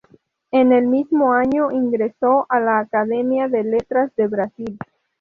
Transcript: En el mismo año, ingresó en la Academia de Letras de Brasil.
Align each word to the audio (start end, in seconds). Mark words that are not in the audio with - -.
En 0.49 0.71
el 0.71 0.87
mismo 0.87 1.31
año, 1.31 1.69
ingresó 1.69 2.47
en 2.51 2.65
la 2.65 2.79
Academia 2.79 3.47
de 3.47 3.63
Letras 3.63 4.11
de 4.15 4.25
Brasil. 4.27 4.79